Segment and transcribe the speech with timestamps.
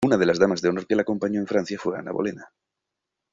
[0.07, 2.51] Una de las damas de honor que la acompañó a Francia fue Ana Bolena.